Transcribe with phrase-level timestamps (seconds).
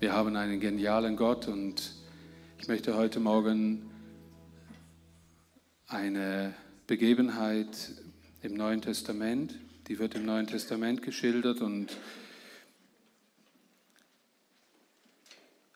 [0.00, 1.92] Wir haben einen genialen Gott und
[2.60, 3.90] ich möchte heute Morgen
[5.88, 6.54] eine
[6.86, 7.90] Begebenheit
[8.42, 9.56] im Neuen Testament,
[9.88, 11.96] die wird im Neuen Testament geschildert und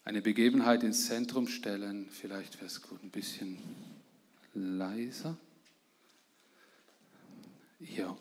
[0.05, 2.09] eine Begebenheit ins Zentrum stellen.
[2.09, 3.59] Vielleicht wäre es gut ein bisschen
[4.55, 5.37] leiser.
[7.81, 8.17] Ja.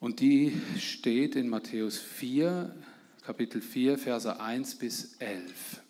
[0.00, 2.74] Und die steht in Matthäus 4,
[3.22, 5.82] Kapitel 4, Verse 1 bis 11.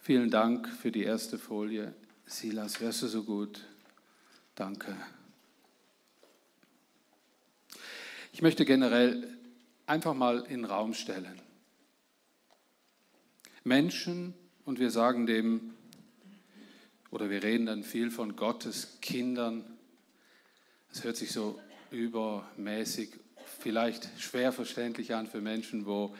[0.00, 1.92] Vielen Dank für die erste Folie.
[2.24, 3.64] Silas, wärst du so gut?
[4.54, 4.96] Danke.
[8.32, 9.36] Ich möchte generell
[9.86, 11.40] einfach mal in den Raum stellen.
[13.64, 15.74] Menschen, und wir sagen dem,
[17.10, 19.71] oder wir reden dann viel von Gottes Kindern,
[20.92, 21.58] es hört sich so
[21.90, 23.10] übermäßig,
[23.60, 26.14] vielleicht schwer verständlich an für Menschen, wo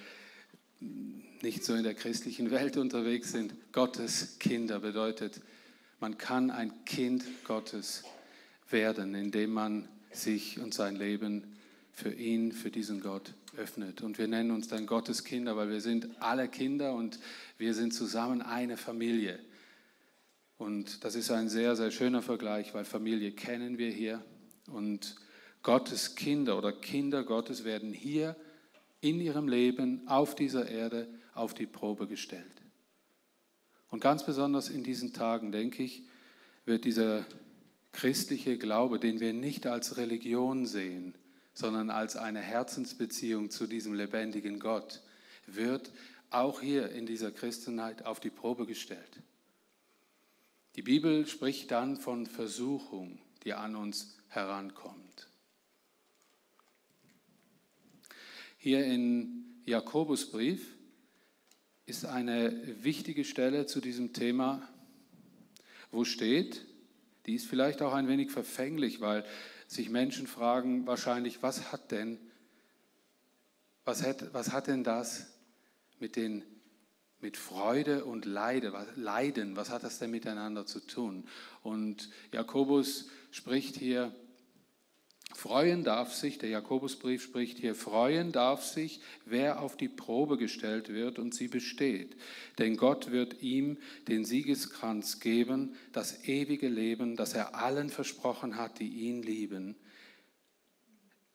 [1.43, 3.55] nicht so in der christlichen Welt unterwegs sind.
[3.73, 5.41] Gottes Kinder bedeutet,
[6.01, 8.05] man kann ein Kind Gottes
[8.71, 11.57] werden, indem man sich und sein Leben
[11.93, 14.03] für ihn, für diesen Gott öffnet.
[14.03, 17.19] Und wir nennen uns dann Gottes Kinder, weil wir sind alle Kinder und
[17.59, 19.39] wir sind zusammen eine Familie.
[20.57, 24.25] Und das ist ein sehr, sehr schöner Vergleich, weil Familie kennen wir hier.
[24.73, 25.17] Und
[25.63, 28.37] Gottes Kinder oder Kinder Gottes werden hier
[29.01, 32.63] in ihrem Leben auf dieser Erde auf die Probe gestellt.
[33.91, 36.03] Und ganz besonders in diesen Tagen, denke ich,
[36.65, 37.27] wird dieser
[37.93, 41.15] christliche Glaube, den wir nicht als Religion sehen,
[41.53, 45.03] sondern als eine Herzensbeziehung zu diesem lebendigen Gott,
[45.47, 45.93] wird
[46.31, 49.21] auch hier in dieser Christenheit auf die Probe gestellt.
[50.77, 55.29] Die Bibel spricht dann von Versuchung, die an uns herankommt.
[58.57, 60.77] Hier in Jakobusbrief
[61.87, 64.69] ist eine wichtige Stelle zu diesem Thema,
[65.91, 66.65] wo steht,
[67.27, 69.25] die ist vielleicht auch ein wenig verfänglich, weil
[69.67, 72.19] sich Menschen fragen wahrscheinlich, was hat denn,
[73.85, 75.27] was hat, was hat denn das
[75.99, 76.45] mit, den,
[77.21, 81.29] mit Freude und Leide, Leiden, was hat das denn miteinander zu tun?
[81.63, 84.15] Und Jakobus spricht hier,
[85.43, 90.89] freuen darf sich, der Jakobusbrief spricht hier, freuen darf sich, wer auf die Probe gestellt
[90.89, 92.17] wird und sie besteht.
[92.59, 93.77] Denn Gott wird ihm
[94.07, 99.75] den Siegeskranz geben, das ewige Leben, das er allen versprochen hat, die ihn lieben.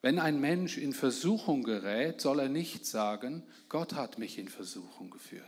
[0.00, 5.10] Wenn ein Mensch in Versuchung gerät, soll er nicht sagen, Gott hat mich in Versuchung
[5.10, 5.44] geführt.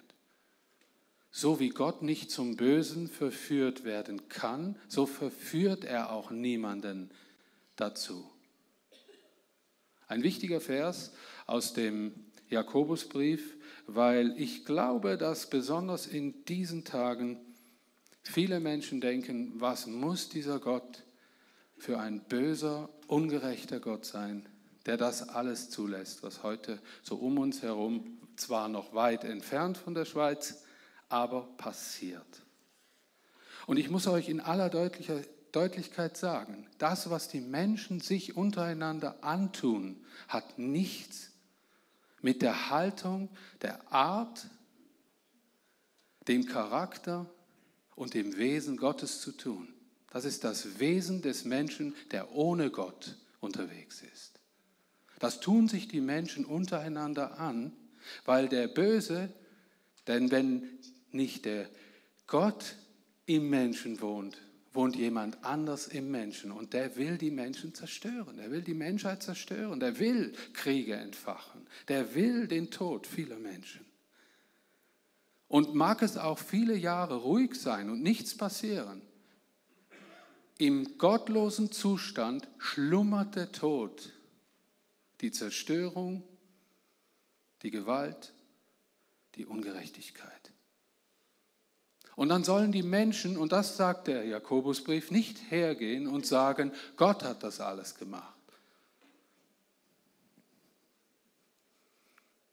[1.31, 7.11] So wie Gott nicht zum Bösen verführt werden kann, so verführt er auch niemanden
[7.77, 8.31] dazu.
[10.11, 11.13] Ein wichtiger Vers
[11.47, 12.13] aus dem
[12.49, 13.57] Jakobusbrief,
[13.87, 17.39] weil ich glaube, dass besonders in diesen Tagen
[18.25, 21.05] viele Menschen denken, was muss dieser Gott
[21.79, 24.49] für ein böser, ungerechter Gott sein,
[24.85, 29.95] der das alles zulässt, was heute so um uns herum, zwar noch weit entfernt von
[29.95, 30.65] der Schweiz,
[31.09, 32.43] aber passiert.
[33.69, 40.05] Und ich muss euch in aller Deutlichkeit sagen, das, was die Menschen sich untereinander antun,
[40.29, 41.31] hat nichts
[42.23, 43.29] mit der Haltung,
[43.63, 44.47] der Art,
[46.29, 47.27] dem Charakter
[47.97, 49.69] und dem Wesen Gottes zu tun.
[50.11, 54.41] Das ist das Wesen des Menschen, der ohne Gott unterwegs ist.
[55.19, 57.73] Das tun sich die Menschen untereinander an,
[58.25, 59.33] weil der Böse,
[60.07, 60.79] denn wenn
[61.13, 61.69] nicht der
[62.27, 62.77] Gott
[63.27, 64.39] im Menschen wohnt,
[64.73, 69.23] wohnt jemand anders im Menschen und der will die Menschen zerstören, der will die Menschheit
[69.23, 73.85] zerstören, der will Kriege entfachen, der will den Tod vieler Menschen.
[75.49, 79.03] Und mag es auch viele Jahre ruhig sein und nichts passieren,
[80.59, 84.13] im gottlosen Zustand schlummert der Tod,
[85.23, 86.23] die Zerstörung,
[87.63, 88.35] die Gewalt,
[89.37, 90.40] die Ungerechtigkeit.
[92.21, 97.23] Und dann sollen die Menschen, und das sagt der Jakobusbrief, nicht hergehen und sagen, Gott
[97.23, 98.37] hat das alles gemacht.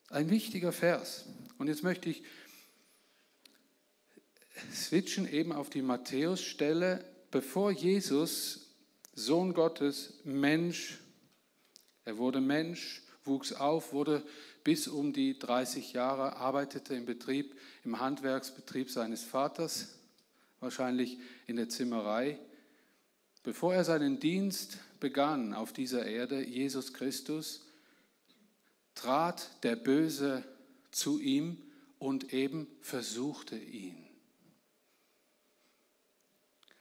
[0.10, 1.26] Ein wichtiger Vers.
[1.58, 2.24] Und jetzt möchte ich
[4.74, 8.74] switchen eben auf die Matthäus-Stelle, bevor Jesus,
[9.16, 10.98] Sohn Gottes, Mensch,
[12.06, 14.24] er wurde Mensch, wuchs auf, wurde
[14.64, 19.90] bis um die 30 Jahre, arbeitete im Betrieb, im Handwerksbetrieb seines Vaters,
[20.60, 22.40] wahrscheinlich in der Zimmerei.
[23.44, 27.62] Bevor er seinen Dienst begann auf dieser Erde, Jesus Christus,
[28.96, 30.44] trat der Böse
[30.92, 31.58] zu ihm
[32.00, 34.07] und eben versuchte ihn.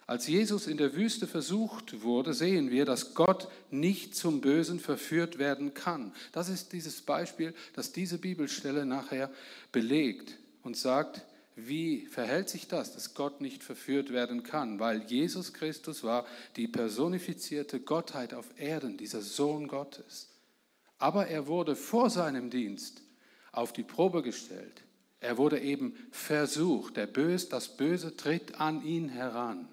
[0.09, 5.39] Als Jesus in der Wüste versucht wurde, sehen wir, dass Gott nicht zum Bösen verführt
[5.39, 6.13] werden kann.
[6.31, 9.31] Das ist dieses Beispiel, das diese Bibelstelle nachher
[9.73, 11.23] belegt und sagt,
[11.57, 14.79] wie verhält sich das, dass Gott nicht verführt werden kann?
[14.79, 16.25] Weil Jesus Christus war
[16.55, 20.29] die personifizierte Gottheit auf Erden, dieser Sohn Gottes.
[20.99, 23.03] Aber er wurde vor seinem Dienst
[23.51, 24.85] auf die Probe gestellt.
[25.19, 26.97] Er wurde eben versucht.
[26.97, 29.67] Der Böse, das Böse tritt an ihn heran.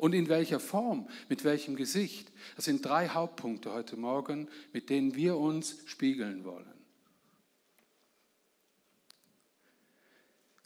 [0.00, 2.32] Und in welcher Form, mit welchem Gesicht?
[2.56, 6.72] Das sind drei Hauptpunkte heute Morgen, mit denen wir uns spiegeln wollen.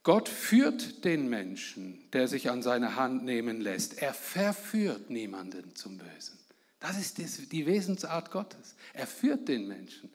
[0.04, 4.00] Gott führt den Menschen, der sich an seine Hand nehmen lässt.
[4.00, 6.38] Er verführt niemanden zum Bösen.
[6.78, 7.18] Das ist
[7.50, 8.76] die Wesensart Gottes.
[8.92, 10.12] Er führt den Menschen,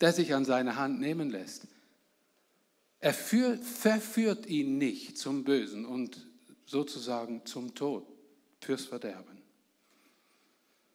[0.00, 1.68] der sich an seine Hand nehmen lässt.
[2.98, 6.26] Er führt, verführt ihn nicht zum Bösen und
[6.64, 8.15] sozusagen zum Tod
[8.66, 9.38] fürs Verderben.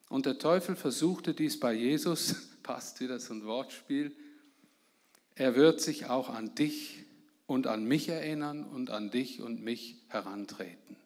[0.10, 4.14] Und der Teufel versuchte dies bei Jesus, passt wieder so ein Wortspiel.
[5.36, 7.06] Er wird sich auch an dich
[7.48, 10.98] und an mich erinnern und an dich und mich herantreten.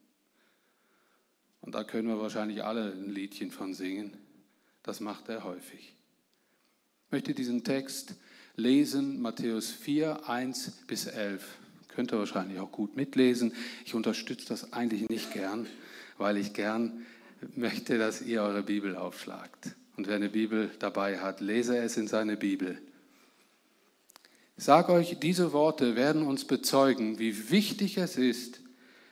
[1.61, 4.17] Und da können wir wahrscheinlich alle ein Liedchen von singen.
[4.81, 5.93] Das macht er häufig.
[7.05, 8.15] Ich möchte diesen Text
[8.55, 11.43] lesen, Matthäus 4, 1 bis 11.
[11.89, 13.53] Könnt ihr wahrscheinlich auch gut mitlesen.
[13.85, 15.67] Ich unterstütze das eigentlich nicht gern
[16.17, 17.05] weil ich gern
[17.55, 19.75] möchte, dass ihr eure Bibel aufschlagt.
[19.97, 22.77] Und wer eine Bibel dabei hat, lese es in seine Bibel.
[24.57, 28.61] Sage euch, diese Worte werden uns bezeugen, wie wichtig es ist,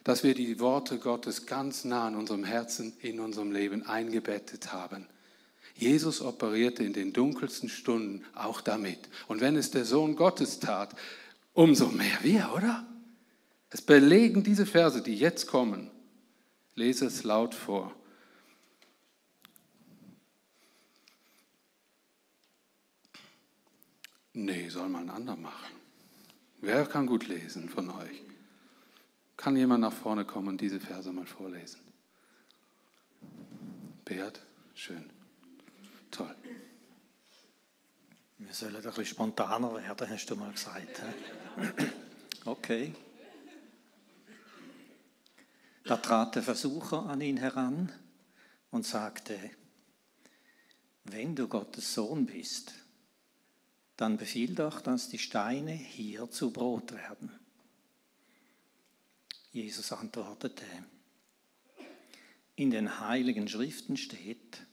[0.04, 5.08] dass wir die Worte Gottes ganz nah in unserem Herzen, in unserem Leben eingebettet haben.
[5.76, 9.00] Jesus operierte in den dunkelsten Stunden auch damit.
[9.28, 10.96] Und wenn es der Sohn Gottes tat,
[11.54, 12.86] umso mehr wir, oder?
[13.70, 15.90] Es belegen diese Verse, die jetzt kommen,
[16.76, 17.94] Lese es laut vor.
[24.34, 25.76] Nee, soll mal ein anderer machen.
[26.62, 28.22] Wer kann gut lesen von euch?
[29.38, 31.82] Kann jemand nach vorne kommen und diese Verse mal vorlesen?
[34.06, 34.42] Beat,
[34.74, 35.10] schön.
[36.10, 36.36] Toll.
[38.38, 41.02] Wir sollen ein bisschen spontaner werden, hast du mal gesagt.
[42.46, 42.94] Okay.
[45.86, 47.92] Da trat der Versucher an ihn heran
[48.72, 49.38] und sagte,
[51.04, 52.74] wenn du Gottes Sohn bist,
[53.98, 57.32] dann befiehl doch, dass die Steine hier zu Brot werden.
[59.52, 60.66] Jesus antwortete,
[62.56, 64.66] in den heiligen Schriften steht,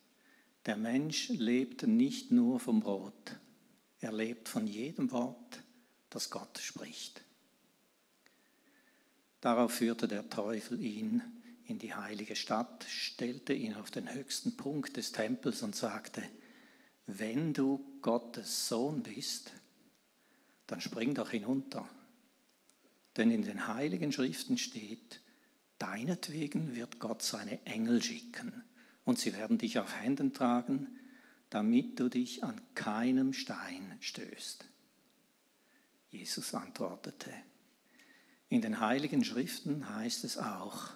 [0.66, 3.36] der Mensch lebt nicht nur vom Brot,
[3.98, 5.62] er lebt von jedem Wort,
[6.08, 7.24] das Gott spricht.
[9.40, 11.22] Darauf führte der Teufel ihn
[11.64, 16.22] in die heilige Stadt, stellte ihn auf den höchsten Punkt des Tempels und sagte,
[17.06, 19.52] wenn du Gottes Sohn bist,
[20.66, 21.88] dann spring doch hinunter.
[23.16, 25.20] Denn in den heiligen Schriften steht,
[25.78, 28.62] deinetwegen wird Gott seine Engel schicken
[29.04, 30.98] und sie werden dich auf Händen tragen,
[31.48, 34.64] damit du dich an keinem Stein stößt.
[36.10, 37.32] Jesus antwortete,
[38.50, 40.90] in den heiligen Schriften heißt es auch,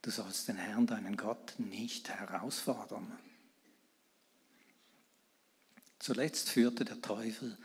[0.00, 3.18] du sollst den Herrn, deinen Gott, nicht herausfordern.
[5.98, 7.58] Zuletzt führte der Teufel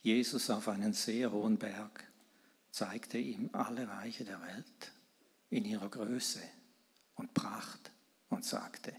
[0.00, 2.08] Jesus auf einen sehr hohen Berg,
[2.70, 4.92] zeigte ihm alle Reiche der Welt
[5.50, 6.40] in ihrer Größe
[7.16, 7.90] und Pracht
[8.28, 8.94] und sagte,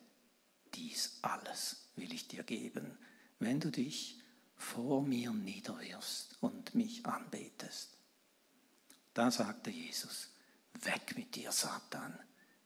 [0.75, 2.97] dies alles will ich dir geben,
[3.39, 4.21] wenn du dich
[4.55, 7.96] vor mir niederwirfst und mich anbetest.
[9.17, 10.29] Da sagte Jesus,
[10.83, 12.19] weg mit dir, Satan.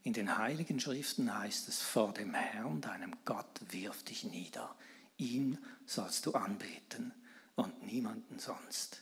[0.04, 4.76] In den heiligen Schriften heißt es, vor dem Herrn, deinem Gott, wirf dich nieder.
[5.16, 7.14] Ihn sollst du anbeten
[7.56, 9.00] und niemanden sonst.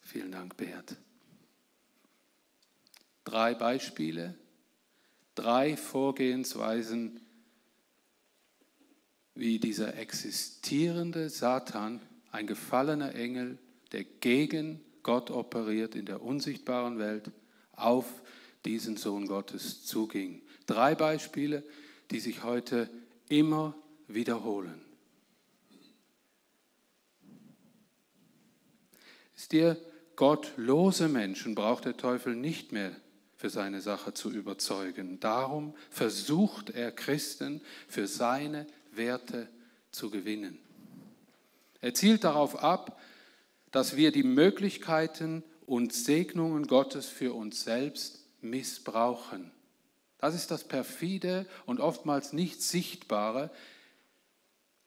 [0.00, 0.96] Vielen Dank, Bert.
[3.24, 4.34] Drei Beispiele,
[5.34, 7.20] drei Vorgehensweisen,
[9.34, 12.00] wie dieser existierende Satan,
[12.32, 13.58] ein gefallener Engel,
[13.92, 17.30] der gegen Gott operiert in der unsichtbaren Welt,
[17.72, 18.06] auf
[18.64, 20.42] diesen Sohn Gottes zuging.
[20.66, 21.64] Drei Beispiele,
[22.10, 22.90] die sich heute
[23.28, 23.74] immer
[24.06, 24.80] wiederholen.
[29.34, 29.76] Ist dir
[30.16, 32.94] gottlose Menschen braucht der Teufel nicht mehr
[33.36, 35.18] für seine Sache zu überzeugen.
[35.18, 39.48] Darum versucht er Christen für seine Werte
[39.92, 40.58] zu gewinnen.
[41.80, 43.00] Er zielt darauf ab,
[43.70, 49.52] dass wir die Möglichkeiten und Segnungen Gottes für uns selbst missbrauchen.
[50.18, 53.50] Das ist das perfide und oftmals nicht sichtbare,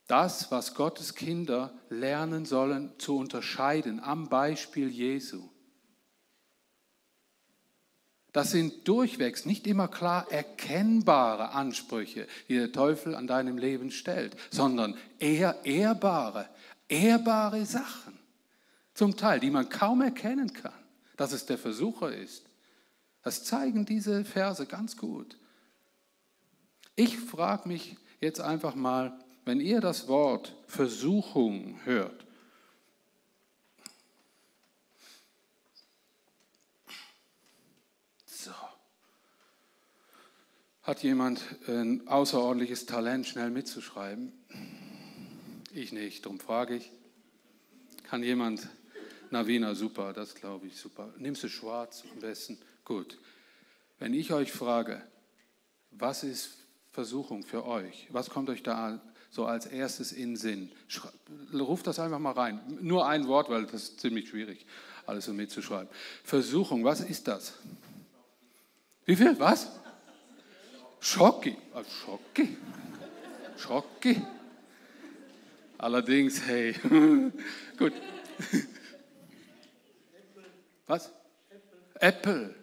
[0.08, 5.50] das, was Gottes Kinder lernen sollen zu unterscheiden am Beispiel Jesu.
[8.34, 14.36] Das sind durchwegs nicht immer klar erkennbare Ansprüche, die der Teufel an deinem Leben stellt,
[14.50, 16.50] sondern eher ehrbare,
[16.90, 18.23] ehrbare Sachen.
[18.94, 20.74] Zum Teil, die man kaum erkennen kann,
[21.18, 22.46] dass es der Versucher ist.
[23.24, 25.38] Das zeigen diese Verse ganz gut.
[26.96, 32.24] Ich frage mich jetzt einfach mal, wenn ihr das Wort Versuchung hört,
[40.84, 44.34] Hat jemand ein außerordentliches Talent, schnell mitzuschreiben?
[45.72, 46.92] Ich nicht, darum frage ich.
[48.04, 48.68] Kann jemand?
[49.34, 51.12] Navina, super, das glaube ich, super.
[51.18, 52.56] Nimmst du schwarz am besten?
[52.86, 53.18] Gut.
[53.98, 55.02] Wenn ich euch frage,
[55.90, 56.52] was ist
[56.92, 58.08] Versuchung für euch?
[58.12, 60.72] Was kommt euch da so als erstes in Sinn?
[61.52, 62.62] Ruft das einfach mal rein.
[62.80, 64.68] Nur ein Wort, weil das ist ziemlich schwierig,
[65.08, 65.90] alles so mitzuschreiben.
[66.24, 67.54] Versuchung, was ist das?
[69.06, 69.40] Wie viel?
[69.40, 69.68] Was?
[71.00, 71.58] Schocki.
[71.74, 72.56] Ah, Schocki.
[73.58, 74.22] Schocki.
[75.80, 76.76] Allerdings, hey.
[77.80, 77.94] Gut.
[80.88, 81.12] Was?
[81.96, 82.56] Apple.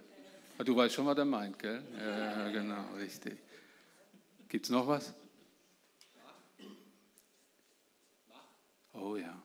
[0.58, 1.82] Ah, du weißt schon, was er meint, gell?
[1.98, 3.38] Ja, genau, richtig.
[4.48, 5.14] Gibt es noch was?
[8.92, 9.40] Oh ja.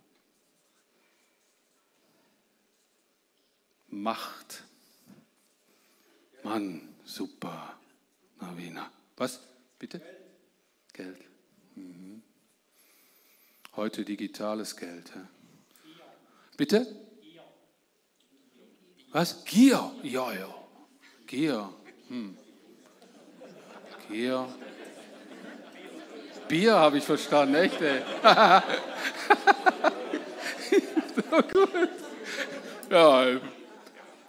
[3.88, 4.64] Macht.
[6.44, 7.78] Mann, super.
[8.42, 8.92] Navina.
[9.16, 9.40] Was?
[9.80, 10.00] Bitte?
[10.00, 11.16] Geld.
[11.16, 11.26] Geld.
[11.76, 12.22] Mhm.
[13.76, 15.12] Heute digitales Geld.
[15.16, 15.28] Ja.
[16.58, 17.05] Bitte?
[19.16, 19.46] Was?
[19.46, 19.94] Gier.
[20.04, 20.54] Ja, ja.
[21.26, 21.74] Gier.
[22.10, 22.38] Hm.
[24.10, 24.46] Gier.
[26.50, 28.02] Bier habe ich verstanden, echt, ey.
[31.16, 31.90] so gut.
[32.90, 33.40] Ja,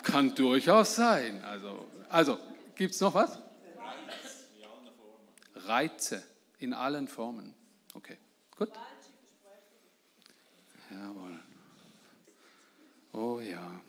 [0.04, 1.42] kann durchaus sein.
[1.42, 2.38] Also, also
[2.76, 3.40] gibt es noch was?
[5.66, 6.22] Reize
[6.60, 7.52] in allen Formen.
[7.92, 8.18] Okay,
[8.56, 8.70] gut.
[10.92, 11.40] Jawohl.
[13.12, 13.80] Oh ja.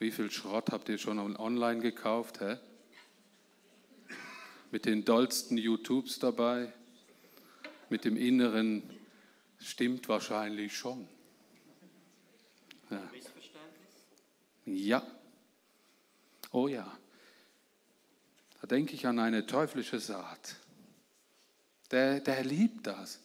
[0.00, 2.40] Wie viel Schrott habt ihr schon online gekauft?
[2.40, 2.56] Hä?
[4.70, 6.72] Mit den dollsten YouTubes dabei?
[7.90, 8.82] Mit dem Inneren
[9.58, 11.06] stimmt wahrscheinlich schon.
[12.88, 13.10] Ja.
[14.64, 15.06] ja.
[16.50, 16.98] Oh ja.
[18.62, 20.56] Da denke ich an eine teuflische Saat.
[21.90, 23.20] Der, der liebt das,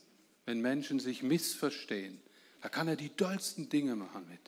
[0.46, 2.22] wenn Menschen sich missverstehen.
[2.62, 4.42] Da kann er die dollsten Dinge machen mit.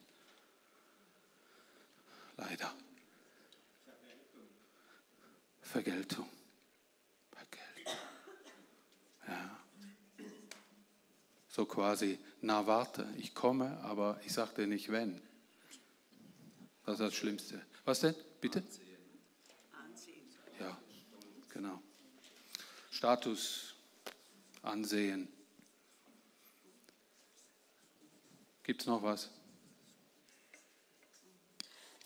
[2.38, 2.74] Leider.
[5.62, 6.30] Vergeltung.
[7.32, 7.94] Vergeltung.
[9.28, 9.60] Ja.
[11.48, 15.22] So quasi, na warte, ich komme, aber ich sage dir nicht wenn.
[16.86, 17.66] Das ist das Schlimmste.
[17.84, 18.16] Was denn?
[18.40, 18.64] Bitte?
[20.60, 20.78] Ja,
[21.50, 21.82] genau.
[22.92, 23.76] Status,
[24.62, 25.28] Ansehen.
[28.64, 29.30] Gibt es noch was?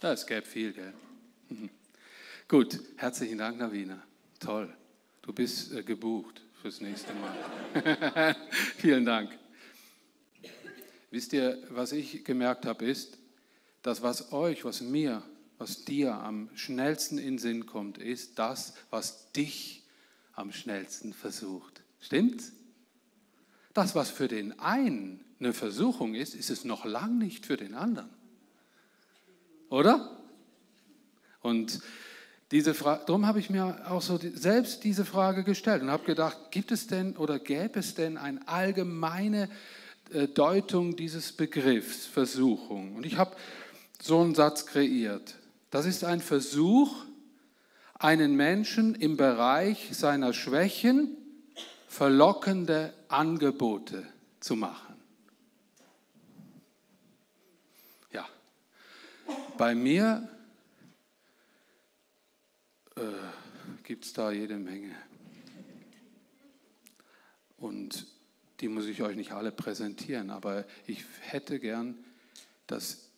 [0.01, 0.93] Ja, es gäbe viel, gell?
[2.48, 4.01] Gut, herzlichen Dank, Navina.
[4.39, 4.74] Toll.
[5.22, 8.36] Du bist äh, gebucht fürs nächste Mal.
[8.77, 9.38] Vielen Dank.
[11.12, 13.17] Wisst ihr, was ich gemerkt habe, ist,
[13.84, 15.24] dass was euch, was mir
[15.62, 19.84] was dir am schnellsten in Sinn kommt, ist das, was dich
[20.34, 21.84] am schnellsten versucht.
[22.00, 22.51] Stimmt's?
[23.75, 27.75] Das, was für den einen eine Versuchung ist, ist es noch lang nicht für den
[27.75, 28.10] anderen.
[29.72, 30.12] Oder?
[31.42, 31.82] Und
[32.51, 36.38] diese Frage, darum habe ich mir auch so selbst diese Frage gestellt und habe gedacht,
[36.51, 39.50] gibt es denn oder gäbe es denn eine allgemeine
[40.12, 42.96] äh, Deutung dieses Begriffs Versuchung?
[42.96, 43.36] Und ich habe
[44.01, 45.36] so einen Satz kreiert.
[45.70, 46.94] Das ist ein Versuch,
[47.98, 51.16] einen Menschen im Bereich seiner Schwächen
[51.88, 54.06] verlockende Angebote
[54.42, 54.96] zu machen.
[58.12, 58.28] Ja,
[59.62, 60.27] bei mir
[62.96, 63.01] äh,
[63.84, 64.96] gibt es da jede Menge.
[67.58, 68.08] Und
[68.60, 72.03] die muss ich euch nicht alle präsentieren, aber ich hätte gern,
[72.65, 73.12] dass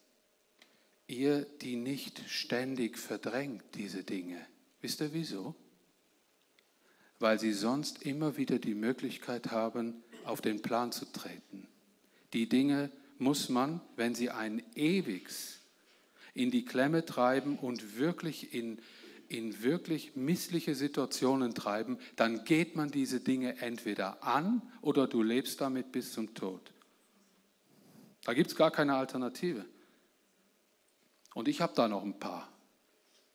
[1.07, 4.45] ihr die nicht ständig verdrängt, diese Dinge.
[4.81, 5.55] Wisst ihr wieso?
[7.19, 11.69] Weil sie sonst immer wieder die Möglichkeit haben, auf den Plan zu treten.
[12.33, 15.29] Die Dinge muss man, wenn sie einen ewig
[16.33, 18.79] in die Klemme treiben und wirklich in,
[19.27, 25.61] in wirklich missliche Situationen treiben, dann geht man diese Dinge entweder an oder du lebst
[25.61, 26.73] damit bis zum Tod.
[28.23, 29.65] Da gibt es gar keine Alternative.
[31.33, 32.47] Und ich habe da noch ein paar.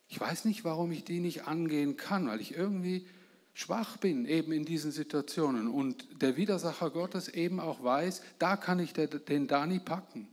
[0.08, 3.06] Ich weiß nicht, warum ich die nicht angehen kann, weil ich irgendwie
[3.52, 8.78] schwach bin eben in diesen Situationen und der Widersacher Gottes eben auch weiß, da kann
[8.78, 10.28] ich den Dani packen.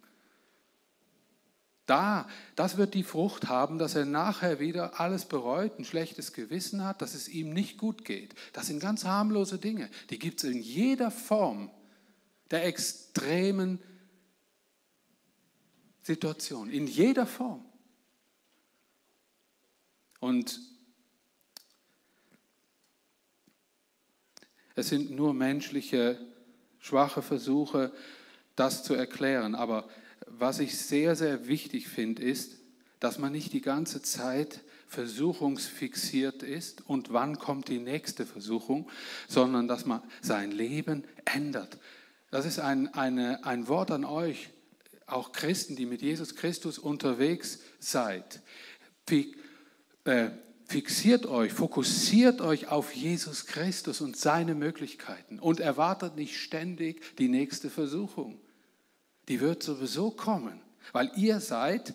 [1.85, 6.83] Da, das wird die Frucht haben, dass er nachher wieder alles bereut, ein schlechtes Gewissen
[6.83, 8.33] hat, dass es ihm nicht gut geht.
[8.53, 9.89] Das sind ganz harmlose Dinge.
[10.09, 11.69] Die gibt es in jeder Form
[12.49, 13.79] der extremen
[16.01, 17.65] Situation, in jeder Form.
[20.19, 20.59] Und
[24.73, 26.19] es sind nur menschliche,
[26.79, 27.91] schwache Versuche,
[28.55, 29.53] das zu erklären.
[29.53, 29.87] Aber
[30.39, 32.57] was ich sehr, sehr wichtig finde, ist,
[32.99, 38.89] dass man nicht die ganze Zeit versuchungsfixiert ist und wann kommt die nächste Versuchung,
[39.27, 41.77] sondern dass man sein Leben ändert.
[42.31, 44.49] Das ist ein, eine, ein Wort an euch,
[45.07, 48.41] auch Christen, die mit Jesus Christus unterwegs seid.
[49.09, 50.29] Äh,
[50.65, 57.27] fixiert euch, fokussiert euch auf Jesus Christus und seine Möglichkeiten und erwartet nicht ständig die
[57.27, 58.39] nächste Versuchung.
[59.27, 60.59] Die wird sowieso kommen,
[60.91, 61.93] weil ihr seid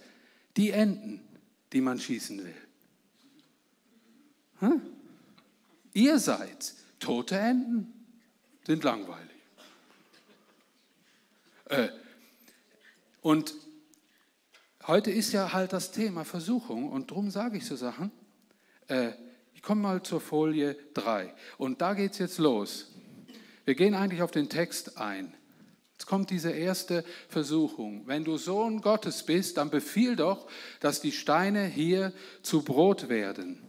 [0.57, 1.21] die Enten,
[1.73, 2.55] die man schießen will.
[4.61, 4.83] Hm?
[5.93, 7.93] Ihr seid tote Enten,
[8.67, 9.31] sind langweilig.
[11.67, 11.89] Äh,
[13.23, 13.55] und
[14.87, 18.11] heute ist ja halt das Thema Versuchung und darum sage ich so Sachen.
[18.89, 19.13] Äh,
[19.55, 22.93] ich komme mal zur Folie 3 und da geht es jetzt los.
[23.65, 25.35] Wir gehen eigentlich auf den Text ein.
[26.01, 28.07] Jetzt kommt diese erste Versuchung.
[28.07, 30.49] Wenn du Sohn Gottes bist, dann befiehl doch,
[30.81, 33.61] dass die Steine hier zu Brot werden.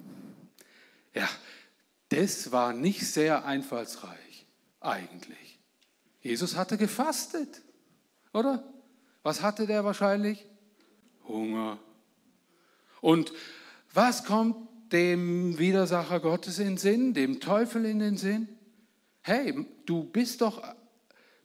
[1.13, 1.27] Ja,
[2.07, 4.45] das war nicht sehr einfallsreich
[4.79, 5.59] eigentlich.
[6.21, 7.61] Jesus hatte gefastet,
[8.31, 8.63] oder?
[9.23, 10.47] Was hatte der wahrscheinlich?
[11.27, 11.79] Hunger.
[13.01, 13.33] Und
[13.93, 14.55] was kommt
[14.93, 18.47] dem Widersacher Gottes in den Sinn, dem Teufel in den Sinn?
[19.19, 20.63] Hey, du bist doch,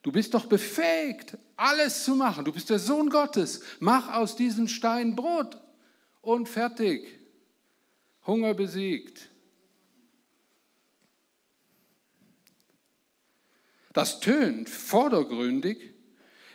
[0.06, 2.44] du bist doch befähigt, alles zu machen.
[2.44, 3.60] Du bist der Sohn Gottes.
[3.80, 5.60] Mach aus diesen Steinen Brot
[6.22, 7.18] und fertig.
[8.24, 9.28] Hunger besiegt.
[13.92, 15.92] Das tönt vordergründig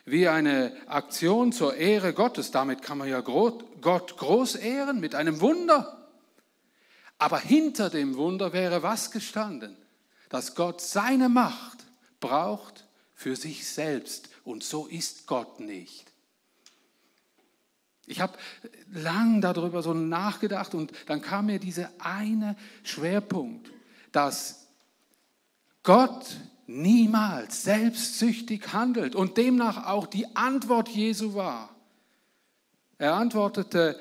[0.06, 2.52] wie eine Aktion zur Ehre Gottes.
[2.52, 6.10] Damit kann man ja Gott groß ehren mit einem Wunder.
[7.18, 9.76] Aber hinter dem Wunder wäre was gestanden?
[10.30, 11.80] Dass Gott seine Macht
[12.22, 12.86] braucht
[13.22, 14.30] für sich selbst.
[14.44, 16.06] Und so ist Gott nicht.
[18.08, 18.34] Ich habe
[18.92, 23.72] lang darüber so nachgedacht und dann kam mir dieser eine Schwerpunkt,
[24.12, 24.68] dass
[25.84, 31.70] Gott niemals selbstsüchtig handelt und demnach auch die Antwort Jesu war.
[32.98, 34.00] Er antwortete,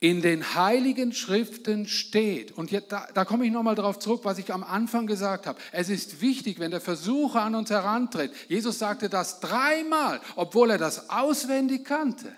[0.00, 4.38] in den heiligen Schriften steht, und jetzt, da, da komme ich nochmal darauf zurück, was
[4.38, 5.60] ich am Anfang gesagt habe.
[5.72, 8.32] Es ist wichtig, wenn der Versucher an uns herantritt.
[8.48, 12.34] Jesus sagte das dreimal, obwohl er das auswendig kannte.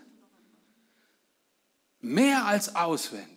[2.00, 3.30] Mehr als auswendig.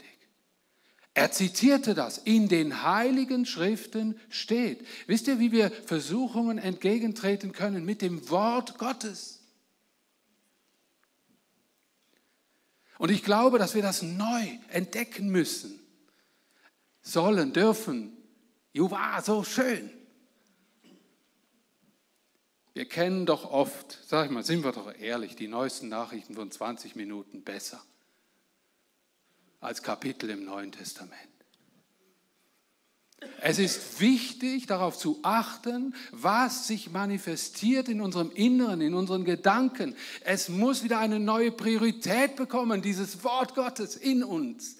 [1.13, 2.17] Er zitierte das.
[2.17, 4.85] In den heiligen Schriften steht.
[5.05, 7.85] Wisst ihr, wie wir Versuchungen entgegentreten können?
[7.85, 9.34] Mit dem Wort Gottes.
[12.97, 15.79] Und ich glaube, dass wir das neu entdecken müssen.
[17.01, 18.15] Sollen, dürfen.
[18.73, 19.91] Juwa, so schön.
[22.73, 26.51] Wir kennen doch oft, sag ich mal, sind wir doch ehrlich, die neuesten Nachrichten von
[26.51, 27.81] 20 Minuten besser
[29.61, 31.34] als Kapitel im Neuen Testament.
[33.41, 39.95] Es ist wichtig, darauf zu achten, was sich manifestiert in unserem Inneren, in unseren Gedanken.
[40.21, 44.77] Es muss wieder eine neue Priorität bekommen, dieses Wort Gottes in uns,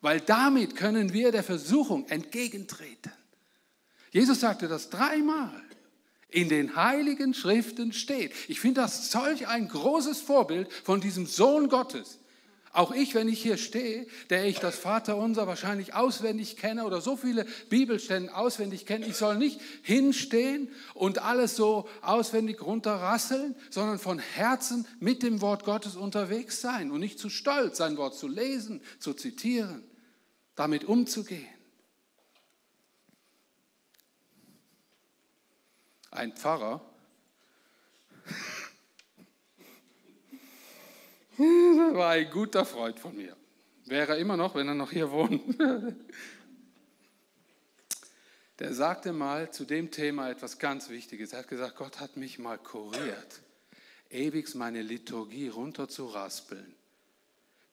[0.00, 3.12] weil damit können wir der Versuchung entgegentreten.
[4.12, 5.62] Jesus sagte das dreimal.
[6.28, 8.32] In den heiligen Schriften steht.
[8.48, 12.18] Ich finde das solch ein großes Vorbild von diesem Sohn Gottes,
[12.76, 17.16] auch ich, wenn ich hier stehe, der ich das Vaterunser wahrscheinlich auswendig kenne oder so
[17.16, 24.18] viele Bibelstellen auswendig kenne, ich soll nicht hinstehen und alles so auswendig runterrasseln, sondern von
[24.18, 28.82] Herzen mit dem Wort Gottes unterwegs sein und nicht zu stolz, sein Wort zu lesen,
[28.98, 29.82] zu zitieren,
[30.54, 31.46] damit umzugehen.
[36.16, 36.80] ein Pfarrer,
[41.38, 43.36] war ein guter Freund von mir.
[43.84, 45.42] Wäre er immer noch, wenn er noch hier wohnt.
[48.58, 51.32] Der sagte mal zu dem Thema etwas ganz Wichtiges.
[51.32, 53.42] Er hat gesagt, Gott hat mich mal kuriert,
[54.08, 56.74] ewig meine Liturgie runterzuraspeln.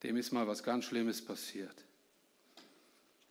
[0.02, 1.74] Dem ist mal was ganz Schlimmes passiert.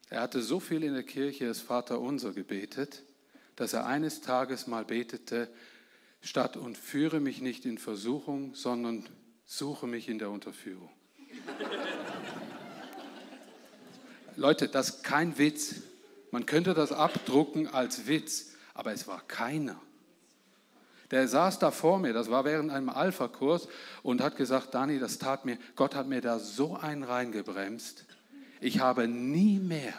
[0.10, 3.04] Er hatte so viel in der Kirche das Vaterunser gebetet,
[3.56, 5.48] dass er eines Tages mal betete,
[6.22, 9.08] statt und führe mich nicht in Versuchung, sondern
[9.46, 10.90] suche mich in der Unterführung.
[14.36, 15.82] Leute, das ist kein Witz.
[16.32, 19.80] Man könnte das abdrucken als Witz, aber es war keiner.
[21.12, 23.68] Der saß da vor mir, das war während einem Alpha-Kurs
[24.02, 28.06] und hat gesagt, Dani, das tat mir, Gott hat mir da so einen reingebremst.
[28.62, 29.94] Ich habe nie mehr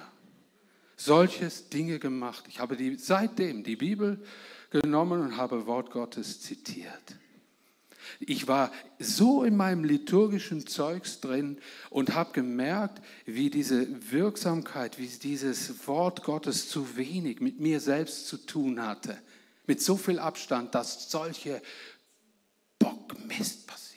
[0.97, 2.47] solches Dinge gemacht.
[2.49, 4.25] Ich habe die, seitdem die Bibel
[4.71, 7.17] genommen und habe Wort Gottes zitiert.
[8.20, 11.59] Ich war so in meinem liturgischen Zeugs drin
[11.90, 18.29] und habe gemerkt, wie diese Wirksamkeit, wie dieses Wort Gottes zu wenig mit mir selbst
[18.29, 19.18] zu tun hatte.
[19.66, 21.62] Mit so viel Abstand, dass solche
[22.79, 23.94] Bockmist passiert.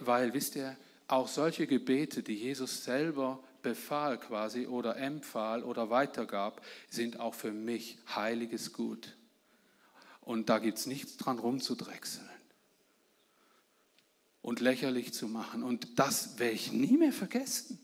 [0.00, 0.76] Weil, wisst ihr,
[1.08, 7.52] auch solche Gebete, die Jesus selber befahl quasi oder empfahl oder weitergab, sind auch für
[7.52, 9.17] mich heiliges Gut.
[10.28, 12.28] Und da gibt es nichts dran rumzudrechseln
[14.42, 15.62] und lächerlich zu machen.
[15.62, 17.78] Und das werde ich nie mehr vergessen.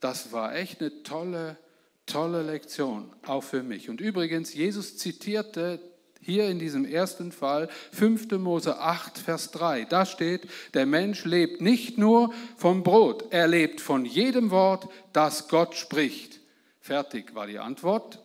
[0.00, 1.56] Das war echt eine tolle,
[2.04, 3.88] tolle Lektion, auch für mich.
[3.88, 5.80] Und übrigens, Jesus zitierte
[6.20, 8.30] hier in diesem ersten Fall 5.
[8.32, 9.86] Mose 8, Vers 3.
[9.86, 15.48] Da steht, der Mensch lebt nicht nur vom Brot, er lebt von jedem Wort, das
[15.48, 16.40] Gott spricht.
[16.78, 18.22] Fertig war die Antwort.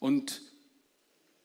[0.00, 0.47] Und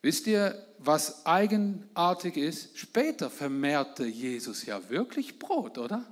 [0.03, 2.77] Wisst ihr, was eigenartig ist?
[2.77, 6.05] Später vermehrte Jesus ja wirklich Brot, oder?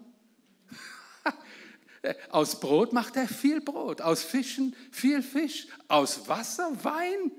[2.30, 7.32] Aus Brot macht er viel Brot, aus Fischen viel Fisch, aus Wasser Wein.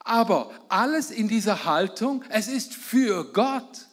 [0.00, 3.86] Aber alles in dieser Haltung, es ist für Gott,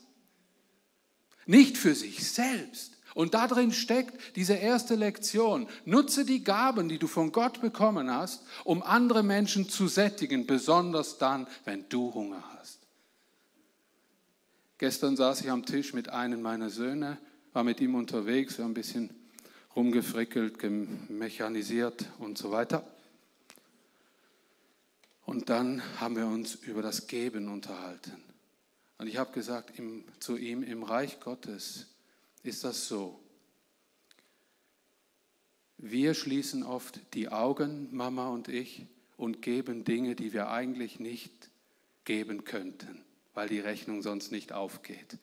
[1.46, 2.98] nicht für sich selbst.
[3.16, 5.68] Und darin steckt diese erste Lektion.
[5.86, 11.18] Nutze die Gaben, die du von Gott bekommen hast, um andere Menschen zu sättigen, besonders
[11.18, 12.80] dann, wenn du Hunger hast.
[14.78, 17.18] Gestern saß ich am Tisch mit einem meiner Söhne,
[17.52, 19.10] war mit ihm unterwegs, ein bisschen
[19.76, 20.58] rumgefrickelt,
[21.10, 22.84] mechanisiert und so weiter.
[25.26, 28.24] Und dann haben wir uns über das Geben unterhalten.
[28.98, 31.88] Und ich habe gesagt im, zu ihm, im Reich Gottes
[32.44, 33.20] ist das so.
[35.78, 38.86] Wir schließen oft die Augen, Mama und ich,
[39.18, 41.50] und geben Dinge, die wir eigentlich nicht
[42.06, 45.18] geben könnten, weil die Rechnung sonst nicht aufgeht.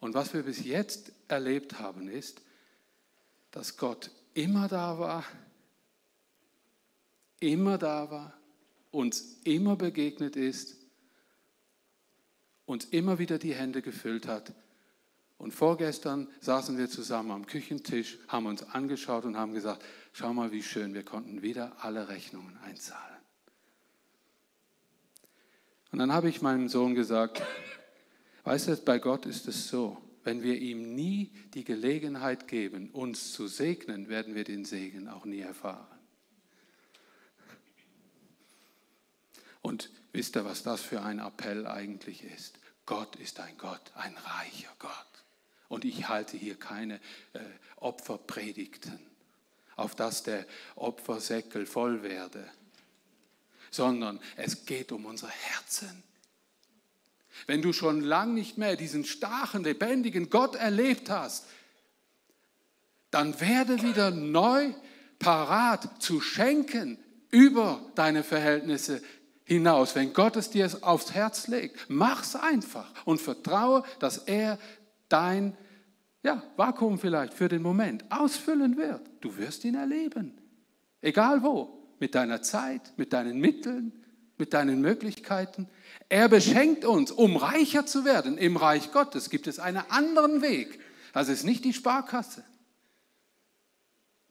[0.00, 2.42] Und was wir bis jetzt erlebt haben, ist,
[3.50, 5.24] dass Gott immer da war,
[7.40, 8.38] immer da war,
[8.90, 10.76] uns immer begegnet ist,
[12.64, 14.52] uns immer wieder die Hände gefüllt hat
[15.40, 20.52] und vorgestern saßen wir zusammen am Küchentisch, haben uns angeschaut und haben gesagt, schau mal,
[20.52, 23.16] wie schön, wir konnten wieder alle Rechnungen einzahlen.
[25.92, 27.40] Und dann habe ich meinem Sohn gesagt,
[28.44, 33.32] weißt du, bei Gott ist es so, wenn wir ihm nie die Gelegenheit geben, uns
[33.32, 35.98] zu segnen, werden wir den Segen auch nie erfahren.
[39.62, 42.58] Und wisst ihr, was das für ein Appell eigentlich ist?
[42.84, 45.09] Gott ist ein Gott, ein reicher Gott.
[45.70, 46.96] Und ich halte hier keine
[47.32, 47.38] äh,
[47.76, 48.98] Opferpredigten,
[49.76, 52.44] auf dass der Opfersäckel voll werde,
[53.70, 56.02] sondern es geht um unser Herzen.
[57.46, 61.46] Wenn du schon lang nicht mehr diesen starken, lebendigen Gott erlebt hast,
[63.12, 64.74] dann werde wieder neu
[65.20, 66.98] parat zu schenken
[67.30, 69.00] über deine Verhältnisse
[69.44, 69.94] hinaus.
[69.94, 74.58] Wenn Gott es dir aufs Herz legt, mach's einfach und vertraue, dass er
[75.12, 75.56] dein
[76.22, 79.02] ja, Vakuum vielleicht für den Moment ausfüllen wird.
[79.20, 80.38] Du wirst ihn erleben.
[81.00, 81.76] Egal wo.
[81.98, 83.92] Mit deiner Zeit, mit deinen Mitteln,
[84.38, 85.68] mit deinen Möglichkeiten.
[86.08, 88.38] Er beschenkt uns, um reicher zu werden.
[88.38, 90.80] Im Reich Gottes gibt es einen anderen Weg.
[91.12, 92.42] Das ist nicht die Sparkasse.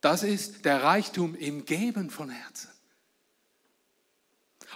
[0.01, 2.69] Das ist der Reichtum im Geben von Herzen.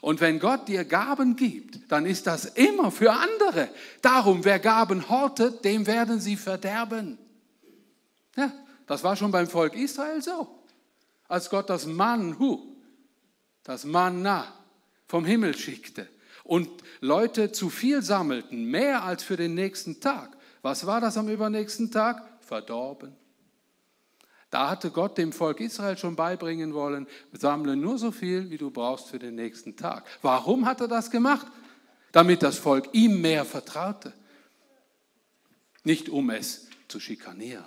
[0.03, 3.69] Und wenn Gott dir Gaben gibt, dann ist das immer für andere.
[4.01, 7.17] Darum, wer Gaben hortet, dem werden sie verderben.
[8.35, 8.51] Ja,
[8.85, 10.59] das war schon beim Volk Israel so.
[11.29, 12.75] Als Gott das Manhu,
[13.63, 14.45] das Manna
[15.07, 16.09] vom Himmel schickte
[16.43, 20.35] und Leute zu viel sammelten, mehr als für den nächsten Tag.
[20.61, 22.21] Was war das am übernächsten Tag?
[22.41, 23.15] Verdorben.
[24.53, 28.69] Da hatte Gott dem Volk Israel schon beibringen wollen, sammle nur so viel, wie du
[28.69, 30.05] brauchst für den nächsten Tag.
[30.21, 31.47] Warum hat er das gemacht?
[32.11, 34.13] Damit das Volk ihm mehr vertraute.
[35.83, 37.65] Nicht um es zu schikanieren.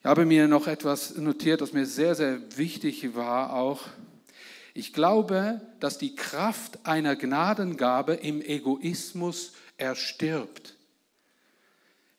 [0.00, 3.82] Ich habe mir noch etwas notiert, das mir sehr, sehr wichtig war auch.
[4.74, 10.77] Ich glaube, dass die Kraft einer Gnadengabe im Egoismus erstirbt.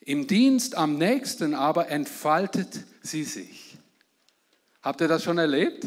[0.09, 3.77] Im Dienst am nächsten aber entfaltet sie sich.
[4.81, 5.85] Habt ihr das schon erlebt?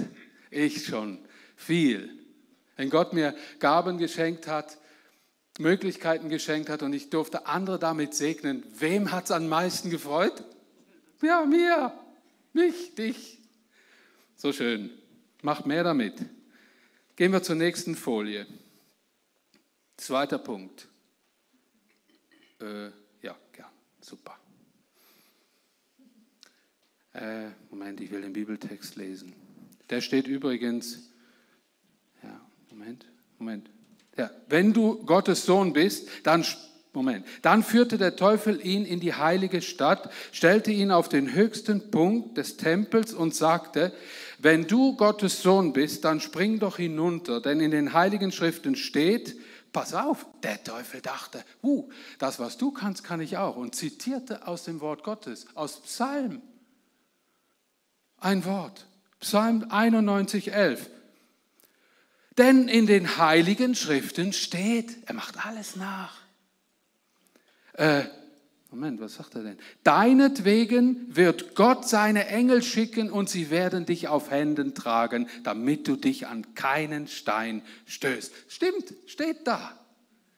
[0.48, 1.18] Ich schon.
[1.56, 2.08] Viel.
[2.76, 4.78] Wenn Gott mir Gaben geschenkt hat,
[5.58, 10.44] Möglichkeiten geschenkt hat und ich durfte andere damit segnen, wem hat es am meisten gefreut?
[11.20, 11.92] Ja, mir,
[12.52, 13.40] mich, dich.
[14.37, 14.90] So schön.
[15.42, 16.14] Macht mehr damit.
[17.16, 18.46] Gehen wir zur nächsten Folie.
[19.96, 20.87] Zweiter Punkt.
[22.61, 23.02] Äh.
[24.12, 24.37] Super.
[27.14, 29.33] Äh, Moment, ich will den Bibeltext lesen.
[29.88, 31.09] Der steht übrigens,
[32.22, 32.38] ja,
[32.70, 33.07] Moment,
[33.38, 33.70] Moment.
[34.18, 36.44] Ja, wenn du Gottes Sohn bist, dann,
[36.92, 41.90] Moment, dann führte der Teufel ihn in die heilige Stadt, stellte ihn auf den höchsten
[41.90, 43.94] Punkt des Tempels und sagte,
[44.40, 49.37] wenn du Gottes Sohn bist, dann spring doch hinunter, denn in den heiligen Schriften steht,
[49.72, 53.56] pass auf, der Teufel dachte, uh, das, was du kannst, kann ich auch.
[53.56, 56.42] Und zitierte aus dem Wort Gottes, aus Psalm,
[58.18, 58.87] ein Wort,
[59.20, 60.90] Psalm 91, 11.
[62.38, 66.16] Denn in den heiligen Schriften steht, er macht alles nach.
[67.74, 68.04] Äh,
[68.72, 69.58] Moment, was sagt er denn?
[69.85, 75.96] Deinetwegen wird Gott seine Engel schicken und sie werden dich auf Händen tragen, damit du
[75.96, 78.32] dich an keinen Stein stößt.
[78.48, 79.78] Stimmt, steht da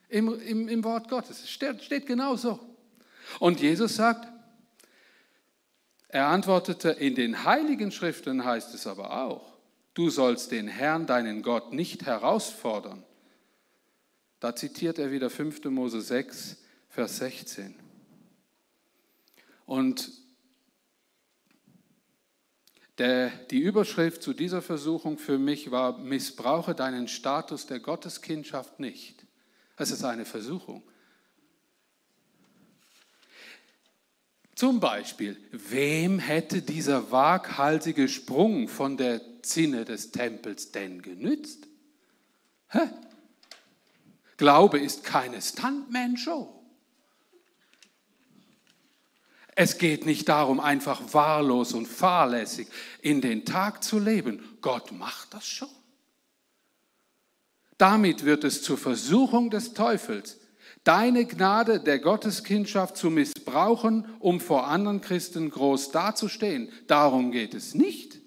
[0.08, 1.44] im, im, im Wort Gottes.
[1.44, 2.58] Es steht, steht genau so.
[3.38, 4.26] Und Jesus sagt,
[6.08, 9.52] er antwortete, in den heiligen Schriften heißt es aber auch,
[9.94, 13.04] du sollst den Herrn, deinen Gott, nicht herausfordern.
[14.40, 15.66] Da zitiert er wieder 5.
[15.66, 16.56] Mose 6,
[16.88, 17.83] Vers 16.
[19.66, 20.11] Und
[22.98, 29.27] der, die Überschrift zu dieser Versuchung für mich war, missbrauche deinen Status der Gotteskindschaft nicht.
[29.77, 30.83] Es ist eine Versuchung.
[34.55, 41.66] Zum Beispiel, wem hätte dieser waghalsige Sprung von der Zinne des Tempels denn genützt?
[42.68, 42.88] Hä?
[44.37, 46.63] Glaube ist keine Stuntman-Show.
[49.56, 52.68] Es geht nicht darum, einfach wahllos und fahrlässig
[53.02, 54.42] in den Tag zu leben.
[54.60, 55.68] Gott macht das schon.
[57.78, 60.38] Damit wird es zur Versuchung des Teufels,
[60.84, 66.70] deine Gnade der Gotteskindschaft zu missbrauchen, um vor anderen Christen groß dazustehen.
[66.86, 68.23] Darum geht es nicht.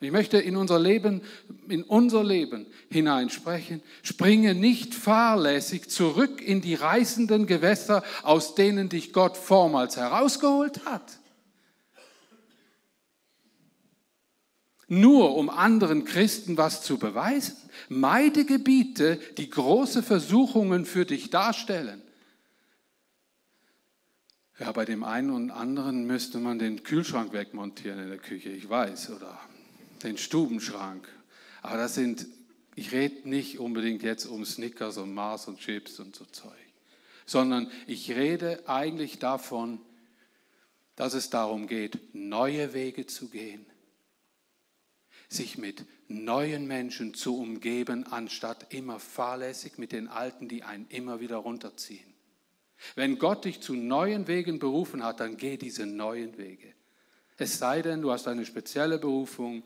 [0.00, 1.22] Ich möchte in unser Leben,
[1.68, 3.82] in unser Leben hineinsprechen.
[4.02, 11.18] Springe nicht fahrlässig zurück in die reißenden Gewässer, aus denen dich Gott vormals herausgeholt hat.
[14.86, 17.56] Nur um anderen Christen was zu beweisen.
[17.88, 22.02] Meide Gebiete, die große Versuchungen für dich darstellen.
[24.58, 28.68] Ja, bei dem einen und anderen müsste man den Kühlschrank wegmontieren in der Küche, ich
[28.68, 29.38] weiß, oder
[30.02, 31.08] den Stubenschrank.
[31.62, 32.26] Aber das sind,
[32.74, 36.52] ich rede nicht unbedingt jetzt um Snickers und Mars und Chips und so Zeug,
[37.24, 39.80] sondern ich rede eigentlich davon,
[40.94, 43.66] dass es darum geht, neue Wege zu gehen,
[45.28, 51.20] sich mit neuen Menschen zu umgeben, anstatt immer fahrlässig mit den Alten, die einen immer
[51.20, 52.14] wieder runterziehen.
[52.94, 56.74] Wenn Gott dich zu neuen Wegen berufen hat, dann geh diese neuen Wege.
[57.38, 59.62] Es sei denn, du hast eine spezielle Berufung,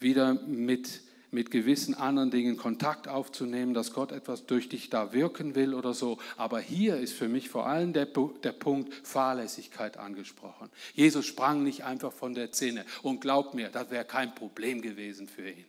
[0.00, 5.54] wieder mit, mit gewissen anderen Dingen Kontakt aufzunehmen, dass Gott etwas durch dich da wirken
[5.54, 6.18] will oder so.
[6.36, 10.70] Aber hier ist für mich vor allem der, der Punkt Fahrlässigkeit angesprochen.
[10.94, 15.28] Jesus sprang nicht einfach von der Zinne und glaubt mir, das wäre kein Problem gewesen
[15.28, 15.66] für ihn.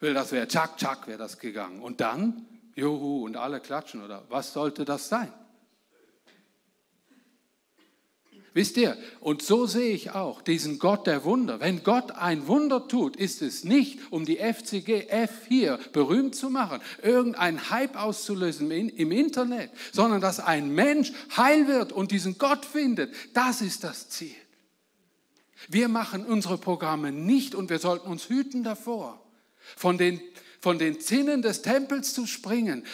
[0.00, 1.80] Weil das wäre, tschak, tschak, wäre das gegangen.
[1.80, 5.32] Und dann, juhu, und alle klatschen oder was sollte das sein?
[8.56, 11.60] Wisst ihr, und so sehe ich auch diesen Gott der Wunder.
[11.60, 16.80] Wenn Gott ein Wunder tut, ist es nicht, um die FCGF hier berühmt zu machen,
[17.02, 23.12] irgendeinen Hype auszulösen im Internet, sondern dass ein Mensch heil wird und diesen Gott findet.
[23.34, 24.34] Das ist das Ziel.
[25.68, 29.20] Wir machen unsere Programme nicht und wir sollten uns hüten davor,
[29.76, 30.18] von den,
[30.60, 32.86] von den Zinnen des Tempels zu springen.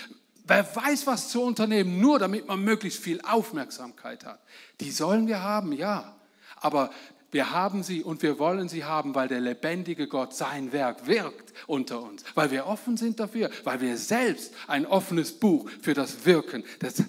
[0.44, 4.40] Wer weiß, was zu unternehmen, nur damit man möglichst viel Aufmerksamkeit hat.
[4.80, 6.16] Die sollen wir haben, ja.
[6.56, 6.90] Aber
[7.30, 11.54] wir haben sie und wir wollen sie haben, weil der lebendige Gott sein Werk wirkt
[11.66, 16.26] unter uns, weil wir offen sind dafür, weil wir selbst ein offenes Buch für das
[16.26, 17.04] Wirken des,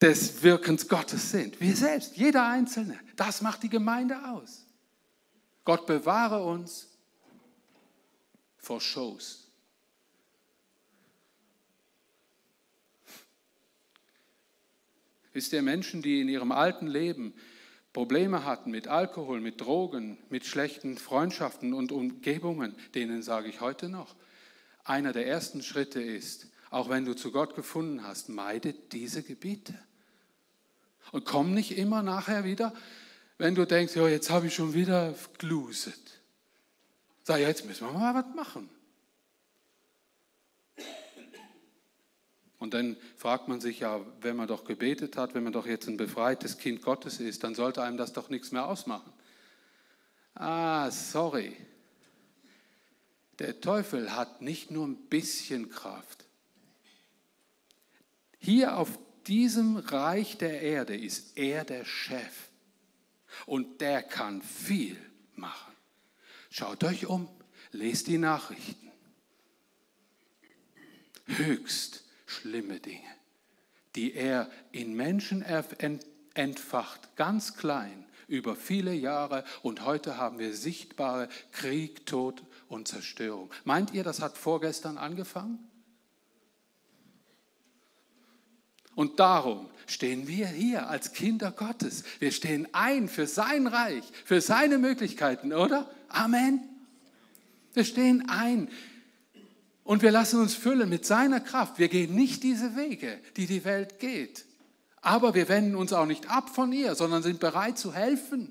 [0.00, 1.60] des Wirkens Gottes sind.
[1.60, 2.98] Wir selbst, jeder Einzelne.
[3.16, 4.64] Das macht die Gemeinde aus.
[5.64, 6.88] Gott bewahre uns
[8.56, 9.45] vor Shows.
[15.36, 17.34] Wisst ihr, Menschen, die in ihrem alten Leben
[17.92, 23.90] Probleme hatten mit Alkohol, mit Drogen, mit schlechten Freundschaften und Umgebungen, denen sage ich heute
[23.90, 24.16] noch,
[24.82, 29.74] einer der ersten Schritte ist, auch wenn du zu Gott gefunden hast, meide diese Gebiete.
[31.12, 32.72] Und komm nicht immer nachher wieder,
[33.36, 36.22] wenn du denkst, ja, jetzt habe ich schon wieder gluset.
[37.24, 38.70] Sag, jetzt müssen wir mal was machen.
[42.66, 45.86] Und dann fragt man sich ja, wenn man doch gebetet hat, wenn man doch jetzt
[45.86, 49.12] ein befreites Kind Gottes ist, dann sollte einem das doch nichts mehr ausmachen.
[50.34, 51.56] Ah, sorry.
[53.38, 56.24] Der Teufel hat nicht nur ein bisschen Kraft.
[58.40, 58.98] Hier auf
[59.28, 62.48] diesem Reich der Erde ist er der Chef.
[63.46, 64.96] Und der kann viel
[65.36, 65.72] machen.
[66.50, 67.28] Schaut euch um,
[67.70, 68.90] lest die Nachrichten.
[71.26, 73.08] Höchst schlimme Dinge,
[73.94, 75.44] die er in Menschen
[76.34, 79.44] entfacht, ganz klein, über viele Jahre.
[79.62, 83.50] Und heute haben wir sichtbare Krieg, Tod und Zerstörung.
[83.64, 85.58] Meint ihr, das hat vorgestern angefangen?
[88.96, 92.02] Und darum stehen wir hier als Kinder Gottes.
[92.18, 95.88] Wir stehen ein für sein Reich, für seine Möglichkeiten, oder?
[96.08, 96.60] Amen.
[97.74, 98.70] Wir stehen ein
[99.86, 101.78] und wir lassen uns füllen mit seiner Kraft.
[101.78, 104.44] Wir gehen nicht diese Wege, die die Welt geht.
[105.00, 108.50] Aber wir wenden uns auch nicht ab von ihr, sondern sind bereit zu helfen.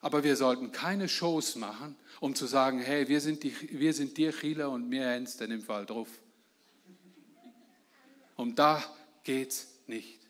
[0.00, 4.16] Aber wir sollten keine Shows machen, um zu sagen, hey, wir sind, die, wir sind
[4.16, 6.08] dir Chile und mir Hens denn im Fall drauf.
[8.36, 8.82] Um da
[9.22, 10.20] geht es nicht.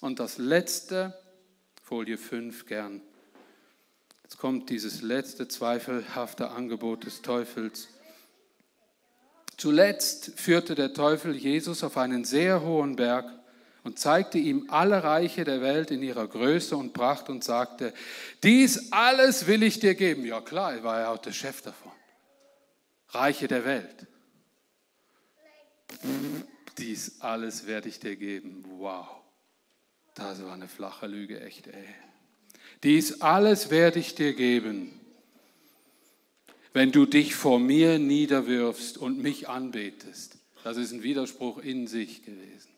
[0.00, 1.18] Und das letzte,
[1.82, 3.02] Folie 5 gern.
[4.26, 7.86] Jetzt kommt dieses letzte zweifelhafte Angebot des Teufels.
[9.56, 13.32] Zuletzt führte der Teufel Jesus auf einen sehr hohen Berg
[13.84, 17.94] und zeigte ihm alle Reiche der Welt in ihrer Größe und Pracht und sagte,
[18.42, 20.26] dies alles will ich dir geben.
[20.26, 21.92] Ja klar, er war ja auch der Chef davon.
[23.10, 24.08] Reiche der Welt.
[26.78, 28.64] Dies alles werde ich dir geben.
[28.78, 29.06] Wow.
[30.16, 31.94] Das war eine flache Lüge, echt, ey.
[32.82, 34.92] Dies alles werde ich dir geben,
[36.72, 40.36] wenn du dich vor mir niederwirfst und mich anbetest.
[40.62, 42.70] Das ist ein Widerspruch in sich gewesen.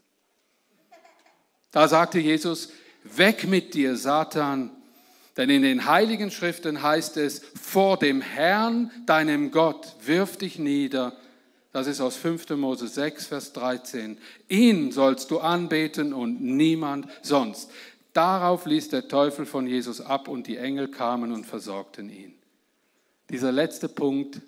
[1.71, 2.71] Da sagte Jesus,
[3.05, 4.71] weg mit dir, Satan,
[5.37, 11.17] denn in den heiligen Schriften heißt es, vor dem Herrn, deinem Gott, wirf dich nieder.
[11.73, 12.51] Das ist aus 5.
[12.51, 14.19] Mose 6, Vers 13.
[14.49, 17.71] Ihn sollst du anbeten und niemand sonst.
[18.19, 22.35] Darauf ließ der Teufel von Jesus ab und die Engel kamen und versorgten ihn.
[23.31, 24.41] Dieser letzte Punkt,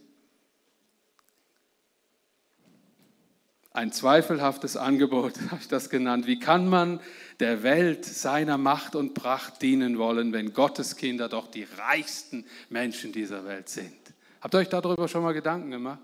[3.70, 6.26] ein zweifelhaftes Angebot, habe ich das genannt.
[6.26, 6.98] Wie kann man
[7.38, 13.12] der Welt seiner Macht und Pracht dienen wollen, wenn Gottes Kinder doch die reichsten Menschen
[13.12, 13.94] dieser Welt sind?
[14.40, 16.00] Habt ihr euch darüber schon mal Gedanken gemacht?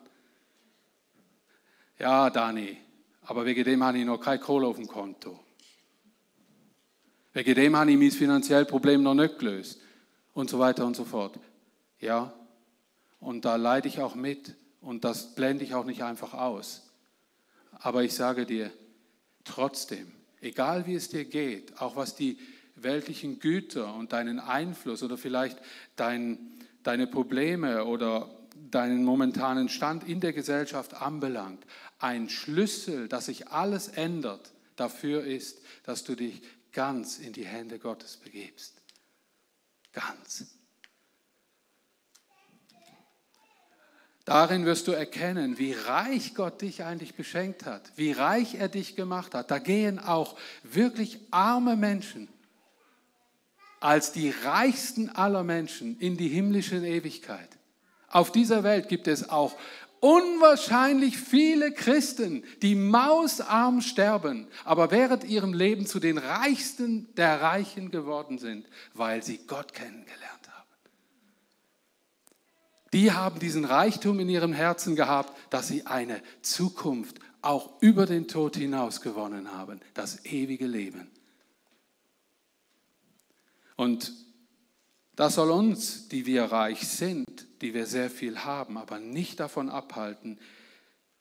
[1.99, 2.77] Ja, Dani,
[3.23, 5.41] aber wegen dem habe ich noch kein Kohle auf dem Konto.
[7.37, 9.79] Wegen dem habe ich mein finanzielles Problem noch nicht gelöst.
[10.33, 11.39] Und so weiter und so fort.
[12.01, 12.33] Ja,
[13.21, 16.91] und da leide ich auch mit und das blende ich auch nicht einfach aus.
[17.73, 18.71] Aber ich sage dir,
[19.45, 22.39] trotzdem, egal wie es dir geht, auch was die
[22.75, 25.59] weltlichen Güter und deinen Einfluss oder vielleicht
[25.95, 26.39] dein,
[26.85, 28.31] deine Probleme oder
[28.71, 31.67] deinen momentanen Stand in der Gesellschaft anbelangt,
[31.99, 36.41] ein Schlüssel, dass sich alles ändert, dafür ist, dass du dich
[36.77, 38.83] ganz in die Hände Gottes begibst.
[39.93, 40.45] Ganz.
[44.27, 48.95] Darin wirst du erkennen, wie reich Gott dich eigentlich beschenkt hat, wie reich er dich
[48.95, 49.51] gemacht hat.
[49.51, 52.29] Da gehen auch wirklich arme Menschen
[53.81, 57.49] als die reichsten aller Menschen in die himmlische Ewigkeit.
[58.09, 59.57] Auf dieser Welt gibt es auch
[60.01, 67.91] unwahrscheinlich viele Christen, die mausarm sterben, aber während ihrem Leben zu den Reichsten der Reichen
[67.91, 70.69] geworden sind, weil sie Gott kennengelernt haben.
[72.93, 78.27] Die haben diesen Reichtum in ihrem Herzen gehabt, dass sie eine Zukunft auch über den
[78.29, 81.11] Tod hinaus gewonnen haben, das ewige Leben.
[83.77, 84.13] Und
[85.17, 89.71] das soll uns, die wir reich sind, die wir sehr viel haben, aber nicht davon
[89.71, 90.39] abhalten,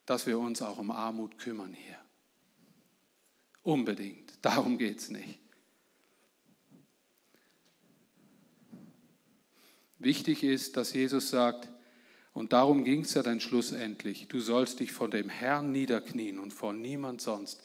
[0.04, 1.98] dass wir uns auch um Armut kümmern hier.
[3.62, 4.32] Unbedingt.
[4.42, 5.40] Darum geht es nicht.
[9.98, 11.68] Wichtig ist, dass Jesus sagt,
[12.34, 16.52] und darum ging es ja dann schlussendlich, du sollst dich vor dem Herrn niederknien und
[16.52, 17.62] vor niemand sonst.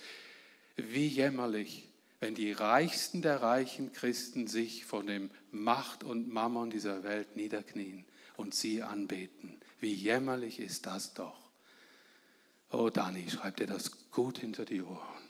[0.78, 1.91] Wie jämmerlich,
[2.22, 8.06] wenn die reichsten der reichen Christen sich vor dem Macht und Mammon dieser Welt niederknien
[8.38, 9.60] und sie anbeten.
[9.80, 11.50] Wie jämmerlich ist das doch.
[12.72, 15.24] Oh Dani, schreibt dir das gut hinter die Ohren.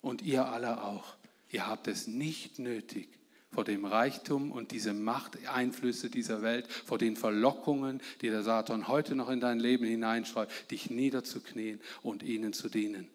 [0.00, 1.16] Und ihr alle auch.
[1.50, 3.08] Ihr habt es nicht nötig,
[3.52, 9.14] vor dem Reichtum und diese Machteinflüsse dieser Welt, vor den Verlockungen, die der Satan heute
[9.14, 13.10] noch in dein Leben hineinschreibt, dich niederzuknien und ihnen zu dienen.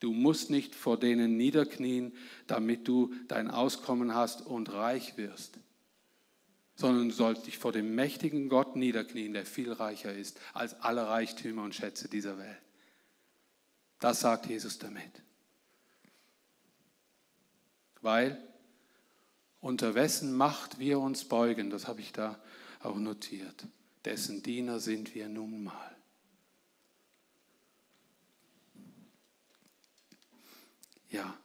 [0.00, 2.12] Du musst nicht vor denen niederknien,
[2.46, 5.58] damit du dein Auskommen hast und reich wirst
[6.78, 11.08] sondern du sollst dich vor dem mächtigen Gott niederknien, der viel reicher ist als alle
[11.08, 12.62] Reichtümer und Schätze dieser Welt.
[13.98, 15.10] Das sagt Jesus damit.
[18.00, 18.40] Weil
[19.60, 22.40] unter wessen Macht wir uns beugen, das habe ich da
[22.80, 23.66] auch notiert,
[24.04, 25.96] dessen Diener sind wir nun mal.
[31.10, 31.38] Ja,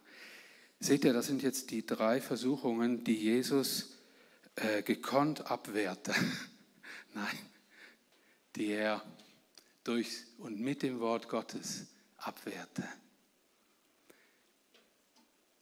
[0.80, 3.98] seht ihr, das sind jetzt die drei Versuchungen, die Jesus
[4.56, 6.14] äh, gekonnt abwehrte.
[7.14, 7.38] Nein,
[8.56, 9.02] die er
[9.84, 11.86] durch und mit dem Wort Gottes
[12.16, 12.86] abwehrte.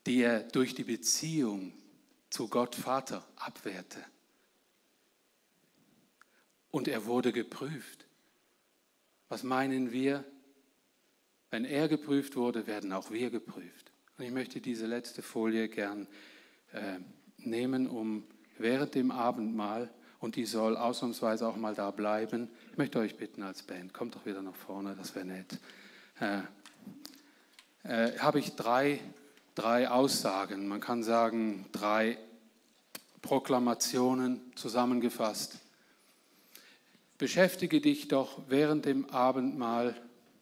[0.07, 1.73] Die er durch die Beziehung
[2.31, 4.05] zu Gott Vater abwehrte.
[6.71, 8.07] Und er wurde geprüft.
[9.29, 10.25] Was meinen wir?
[11.51, 13.92] Wenn er geprüft wurde, werden auch wir geprüft.
[14.19, 16.07] Und ich möchte diese letzte Folie gern
[16.73, 16.99] äh,
[17.39, 18.25] nehmen, um
[18.59, 19.91] während dem Abendmahl,
[20.21, 22.49] und die soll ausnahmsweise auch mal da bleiben.
[22.71, 25.59] Ich möchte euch bitten als Band, kommt doch wieder nach vorne, das wäre nett.
[26.21, 26.43] Äh,
[27.83, 29.01] äh, habe ich drei,
[29.57, 32.19] drei Aussagen, man kann sagen drei
[33.23, 35.59] Proklamationen zusammengefasst.
[37.19, 40.01] Beschäftige dich doch während dem Abendmahl